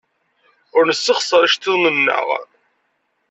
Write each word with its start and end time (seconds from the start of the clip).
Ur 0.75 0.83
nessexṣar 0.85 1.43
iceḍḍiḍen-nneɣ. 1.43 2.27